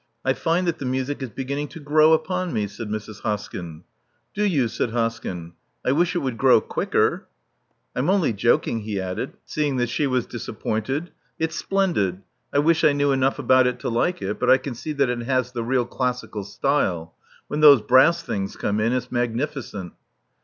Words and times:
I 0.25 0.33
find 0.33 0.65
that 0.65 0.79
the 0.79 0.85
music 0.85 1.21
is 1.21 1.29
beginning 1.29 1.67
to 1.67 1.79
grow 1.79 2.13
upon 2.13 2.51
me," 2.53 2.65
said 2.65 2.89
Mrs. 2.89 3.21
Hoskyn. 3.21 3.83
Do 4.33 4.43
you?" 4.43 4.67
said 4.67 4.89
Hoskyn. 4.89 5.51
I 5.85 5.91
wish 5.91 6.15
it 6.15 6.23
would 6.25 6.39
grow 6.39 6.59
quicker. 6.59 7.27
I'm 7.95 8.09
only 8.09 8.33
joking," 8.33 8.79
he 8.79 8.99
added, 8.99 9.33
seeing 9.45 9.77
that 9.77 9.89
she 9.89 10.07
Love 10.07 10.11
Among 10.11 10.21
the 10.21 10.25
Artists 10.25 10.45
319 10.45 11.01
was 11.05 11.05
disappointed. 11.05 11.11
It's 11.37 11.55
splendid. 11.55 12.23
I 12.51 12.57
wish 12.57 12.83
I 12.83 12.93
knew 12.93 13.11
enough 13.11 13.37
about 13.37 13.67
it 13.67 13.79
to 13.81 13.89
like 13.89 14.23
it; 14.23 14.39
but 14.39 14.49
I 14.49 14.57
can 14.57 14.73
see 14.73 14.93
that 14.93 15.09
it 15.11 15.19
has 15.21 15.51
the 15.51 15.63
real 15.63 15.85
classical 15.85 16.45
style. 16.45 17.13
When 17.47 17.59
those 17.59 17.83
brass 17.83 18.23
things 18.23 18.55
come 18.57 18.79
in, 18.79 18.93
it*s 18.93 19.11
magnificent. 19.11 19.93